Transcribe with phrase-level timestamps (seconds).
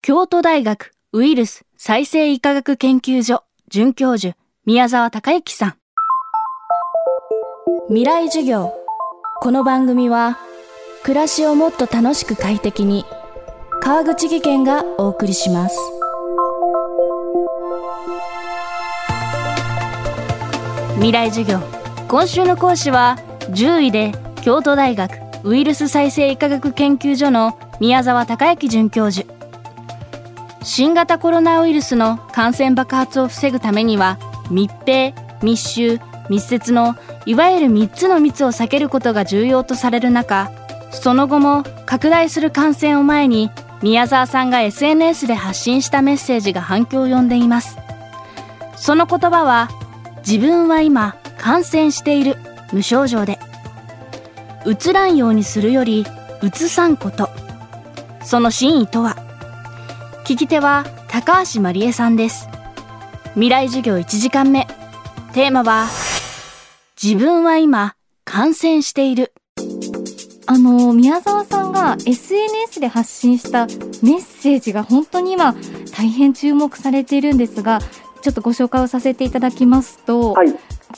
[0.00, 5.74] 京都大学ウイルス再生医科学研究所准教授宮沢隆之さん。
[7.88, 8.72] 未来授業。
[9.40, 10.38] この番組は
[11.02, 13.04] 暮らしをもっと楽しく快適に
[13.80, 15.76] 川口義賢がお送りします。
[20.94, 21.58] 未来授業。
[22.08, 23.18] 今週の講師は
[23.50, 24.12] 10位で
[24.42, 29.37] 京都大学ウイルス再生医科学研究所の宮沢隆之准教授。
[30.68, 34.18] 新型コロナウイルスの感染爆発を防ぐためには
[34.50, 35.98] 密閉密集
[36.28, 40.52] 密接のいわゆる3つの密を避けることが重要とされる中
[40.90, 47.78] その後も拡大する感染を前に宮沢さんが SNS で発信したメッセージが反響を呼んでいます。
[48.76, 49.70] その言葉は
[50.26, 52.36] 自分は今感染している
[52.72, 53.38] 無症状で。
[54.66, 56.04] うつらんようにするより
[56.42, 57.30] うつさんこと。
[58.24, 59.27] その真意とは
[60.28, 62.50] 聞き手は高橋真理恵さんです。
[63.32, 64.66] 未来授業1時間目。
[65.32, 65.86] テーマは
[67.02, 67.94] 自分は今
[68.26, 69.32] 感染している。
[70.44, 73.68] あの宮沢さんが SNS で発信した
[74.02, 75.54] メッセージが本当に今
[75.96, 77.78] 大変注目されているんですが
[78.20, 80.48] ちょっとご紹介をさせていただきますと、はい、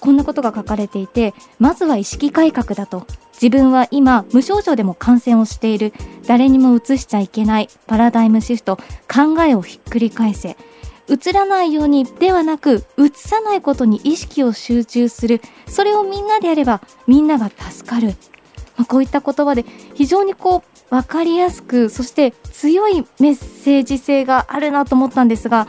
[0.00, 3.06] こんなことが書かれていてまずは意識改革だと。
[3.40, 5.92] 自分は今無症状でも感染をしている。
[6.26, 7.68] 誰にもうつしちゃいけない。
[7.86, 8.76] パラダイムシフト。
[9.06, 10.56] 考えをひっくり返せ。
[11.06, 15.40] うつらないようにではなくうつさないことに意識を集中する。
[15.66, 18.08] それをみんなでやればみんなが助かる、
[18.76, 25.68] まあ、こういった言葉で非常にこう分かりやすくそして強いメッセージ性があるなと思ったんですが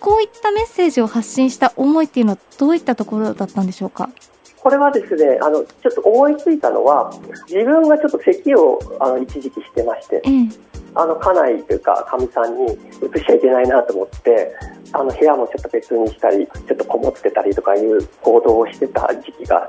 [0.00, 4.10] こういったメッセージを発信した思いっていうのはどういったところだったんでしょうか？
[4.58, 7.12] これはですねあのちょっと思いついたのは
[7.48, 10.48] 自分がちょっと咳をあの一時期してまして、ええ、
[10.94, 14.52] あの家内というかかみさんに移しちゃいけないなと思って
[14.92, 19.68] あの部屋もちょっと別にしたりちょっとこもってたりとかいう行動をしてた時期が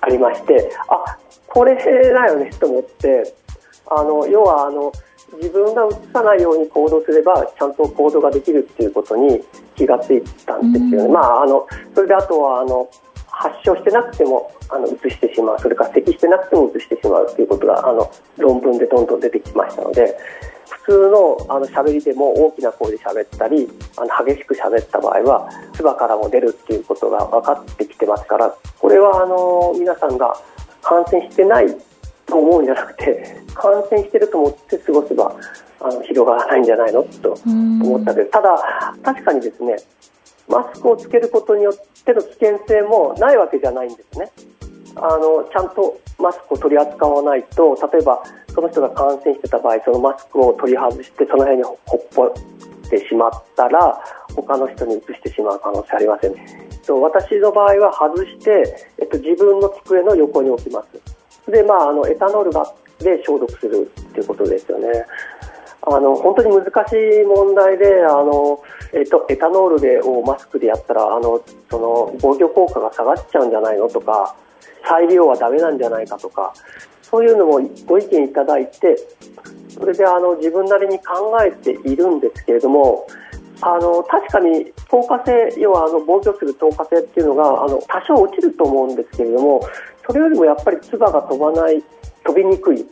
[0.00, 3.34] ありましてあこれだよねと思って
[3.86, 4.92] あの要はあの
[5.36, 9.40] 自分が移さないように行動すればちゃんと行動ができるっていうことに
[9.76, 11.08] 気がついたんですよね。
[11.08, 12.88] まあ、あのそれであとはあの
[13.26, 20.16] 発症してなくてもあの移してしまうそれから咳してなくても移してしまうということがあの論文でどんどん出てきましたので
[20.86, 30.34] 普通のあの喋りでも大きな声で喋ったりあの激しく喋った場合は唾からも出るっていうことが分かってきてますからこれはあの皆さんが
[30.82, 31.66] 感染してない
[32.26, 35.36] と思うんじゃなくて感染してると思って過ごせば
[35.80, 38.30] あの広がらないんじゃないのと思ったんです。
[38.30, 39.76] ただ確かにですね
[40.48, 44.30] マスクをつけることによっての危険性もないわけじゃないんですね。
[44.96, 48.22] あのちゃんとマスクを取り扱わないと例えば
[48.54, 52.32] その人が感染してた場合そのマスクを取り外してその辺にほっぽっ
[52.88, 53.98] てしまったら
[54.36, 56.34] 他の人に移してしまう可能性ありません、
[57.00, 61.14] 私の場合は外して、えっと、自分の机の横に置きます
[61.50, 64.88] でまああのエタノールがで消毒するっていうことですよね。
[65.86, 68.62] あの本当に難しい問題であの、
[68.94, 74.34] えっと、エタノールでをマスクでやったらあのその防御効果が下がっちゃうんじゃないのとか
[74.86, 76.54] 再利用はダメなんじゃないかとか
[77.02, 78.96] そういうのもご意見いただいて
[79.68, 83.06] それであの自分なりに考えているんですけれども
[83.60, 89.60] あの確かに透過性要はあの防御する透過性っていうのがあの多少落ちると思うんですけれども
[90.06, 91.82] それよりもやっぱり唾が飛ばない
[92.24, 92.84] 飛びにくいっ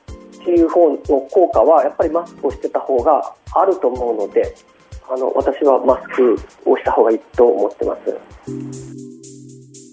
[0.44, 4.54] ていう方の効果はやっぱりマスクをしてた方があると思うので
[5.08, 9.02] あの私はマスクをした方がいいと思ってます。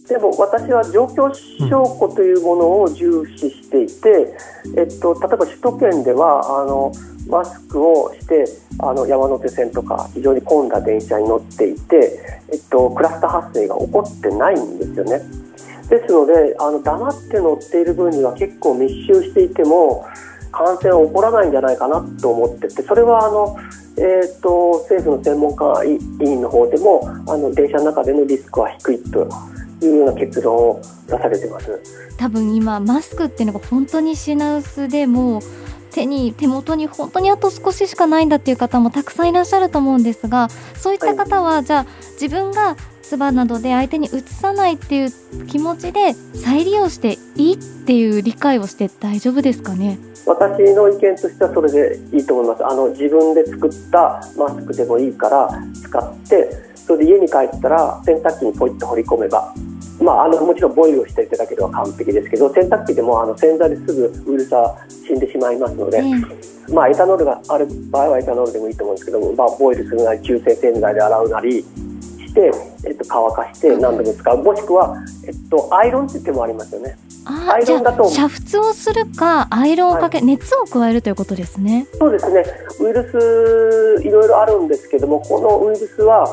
[0.09, 1.31] でも私は状況
[1.69, 1.69] 証
[1.99, 4.35] 拠というものを重視していて、
[4.75, 6.91] えっと、例えば首都圏ではあの
[7.29, 8.45] マスクをして
[8.79, 12.19] あの山手線とか非常に混んだ電車に乗っていて、
[12.51, 15.21] えっと、クラスター発生が起こってないんですよね。
[15.89, 20.05] ですのであの黙って乗っている分には結構密集していても
[20.51, 23.55] 感染は起こらないんじゃないかなと思っててそれはあの、
[23.97, 25.83] えーと、政府の専門家
[26.23, 29.27] 委員の方でもあの電車の中でのリスクは低いと
[29.81, 35.41] いうような結論を出されてます多分今マスクっていうのが本当に品薄でも
[35.91, 41.85] 手に手元に本当にあと少ししかないんだっていう方もたくさんいらっしゃると思うんですがそういった方は、はい、じゃあ
[42.21, 49.97] 自分が唾などで相手にうつさないっていう気持ちで再利用していいっていう理解をして大丈夫ですかね？
[50.27, 52.63] 私の意見としてはそれでいいと思います。
[52.63, 55.49] あの自分で作ったマスクでもいいから
[55.81, 59.55] 使ってそれで家に帰ったら洗濯機にポイッと放り込めば
[60.01, 66.01] まあ、あのもちろんボイルをしていただければ完璧ですけど洗濯機でもあの洗剤ですぐウイルスは死んでしまいますので、
[66.73, 72.51] まあ、エタノールがある場合はエタノールでもいいと思うんですけども、まあ、ボイルするなり中性洗剤で洗うなりして、
[72.85, 74.43] えっと、乾かして何度も使う。
[74.43, 76.97] もしくは、えっと、アイロンって手もありますよね。
[77.25, 81.85] アイロンだと煮沸をするかアイロンをかけ、はい、熱を加えるということですね。
[81.99, 82.43] そうですね。
[82.79, 86.25] ウイルスいろいろあるんですけどもこのウイルスは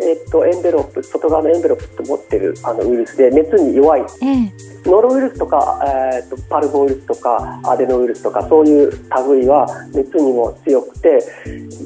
[0.00, 4.52] えっと、エンベロップ外側のエンベロップと持ってるあのウイルスで熱に弱い、ええ、
[4.86, 5.80] ノロウイルスとか、
[6.12, 8.90] えー、っとパルボウイルスとかアデノウイルスとかそういう
[9.28, 11.18] 類は熱にも強くて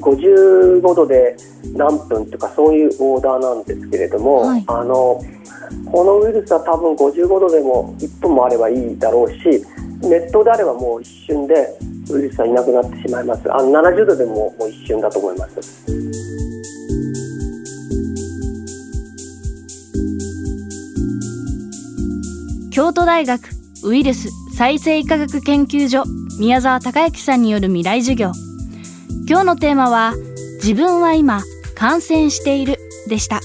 [0.01, 1.35] 55度で
[1.73, 5.21] 何分とかそういうオーダーなんですけれども、はい、あの
[5.91, 9.65] このウイルスは多分55度でも1分もあればいいだろうし
[10.01, 11.77] 熱湯であればもう一瞬で
[12.11, 13.53] ウイルスはいなくなってしまいます。
[13.53, 15.85] あの70度でももう一瞬だと思います。
[22.71, 23.41] 京都大学
[23.83, 26.03] ウイルス再生医科学研究所
[26.39, 28.31] 宮沢孝之さんによる未来授業。
[29.27, 30.13] 今日のテーマは
[30.55, 31.41] 自分は今
[31.75, 32.77] 感染している。
[33.09, 33.38] でした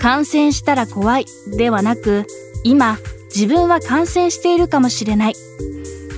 [0.00, 1.26] 感染したら怖い
[1.56, 2.26] ではなく
[2.64, 2.98] 今
[3.34, 5.34] 自分は感染しているかもしれない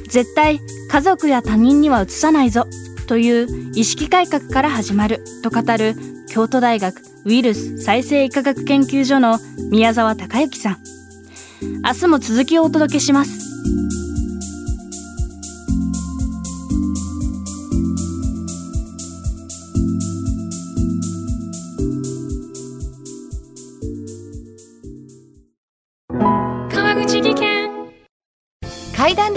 [0.09, 2.67] 絶対家族や他人にはうつさないぞ
[3.07, 5.95] という意識改革から始まると語る
[6.29, 9.39] 京都大学ウイルス再生医科学研究所の
[9.71, 10.77] 宮沢孝之さん
[11.85, 13.52] 明日も続きをお届けします。